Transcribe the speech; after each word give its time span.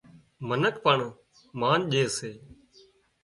منک 0.47 0.75
پڻ 0.83 0.97
مانَ 1.59 1.79
ڄي 1.91 2.03
سي 2.17 2.31